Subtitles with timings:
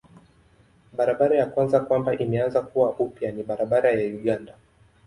[0.97, 4.53] Barabara ya kwanza kwamba imeanza kuwa upya ni barabara ya Uganda.